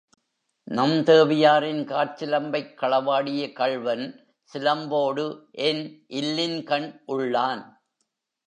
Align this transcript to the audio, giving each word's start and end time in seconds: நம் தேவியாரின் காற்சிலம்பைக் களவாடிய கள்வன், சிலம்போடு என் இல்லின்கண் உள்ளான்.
நம் 0.63 0.91
தேவியாரின் 0.91 1.83
காற்சிலம்பைக் 1.85 2.73
களவாடிய 2.81 3.53
கள்வன், 3.53 4.25
சிலம்போடு 4.53 5.45
என் 5.51 6.05
இல்லின்கண் 6.09 6.99
உள்ளான். 7.07 7.63